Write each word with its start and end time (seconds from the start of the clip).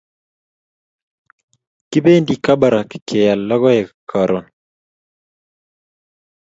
kipendi 1.89 2.33
Kabarak 2.45 2.89
keyal 3.07 3.39
lokoek 3.49 3.87
karun 4.09 4.45